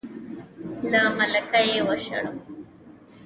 [0.91, 2.37] له ملکه یې وشړم.